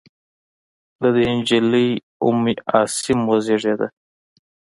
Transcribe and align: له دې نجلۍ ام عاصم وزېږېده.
له 1.01 1.09
دې 1.15 1.23
نجلۍ 1.37 1.87
ام 2.25 2.39
عاصم 2.71 3.19
وزېږېده. 3.29 3.87